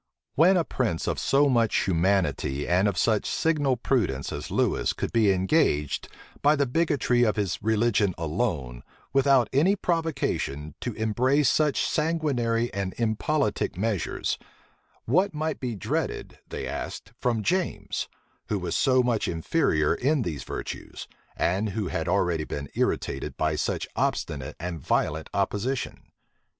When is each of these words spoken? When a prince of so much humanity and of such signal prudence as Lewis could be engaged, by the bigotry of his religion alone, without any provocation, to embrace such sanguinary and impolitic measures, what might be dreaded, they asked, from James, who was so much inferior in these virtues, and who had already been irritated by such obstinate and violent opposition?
When 0.33 0.57
a 0.57 0.63
prince 0.63 1.05
of 1.05 1.19
so 1.19 1.47
much 1.47 1.83
humanity 1.85 2.67
and 2.67 2.87
of 2.87 2.97
such 2.97 3.27
signal 3.29 3.77
prudence 3.77 4.33
as 4.33 4.49
Lewis 4.49 4.93
could 4.93 5.11
be 5.13 5.31
engaged, 5.31 6.07
by 6.41 6.55
the 6.55 6.65
bigotry 6.65 7.21
of 7.21 7.35
his 7.35 7.61
religion 7.61 8.15
alone, 8.17 8.81
without 9.13 9.47
any 9.53 9.75
provocation, 9.75 10.73
to 10.81 10.93
embrace 10.95 11.49
such 11.49 11.85
sanguinary 11.87 12.73
and 12.73 12.95
impolitic 12.97 13.77
measures, 13.77 14.39
what 15.05 15.35
might 15.35 15.59
be 15.59 15.75
dreaded, 15.75 16.39
they 16.49 16.65
asked, 16.65 17.13
from 17.19 17.43
James, 17.43 18.07
who 18.49 18.57
was 18.57 18.75
so 18.75 19.03
much 19.03 19.27
inferior 19.27 19.93
in 19.93 20.23
these 20.23 20.41
virtues, 20.43 21.07
and 21.37 21.69
who 21.69 21.89
had 21.89 22.07
already 22.07 22.43
been 22.43 22.69
irritated 22.73 23.37
by 23.37 23.55
such 23.55 23.87
obstinate 23.95 24.55
and 24.59 24.79
violent 24.79 25.29
opposition? 25.31 26.05